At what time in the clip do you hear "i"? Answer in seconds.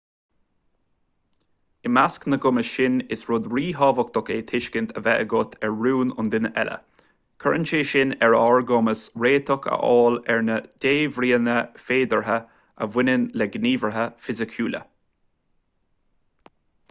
1.87-1.89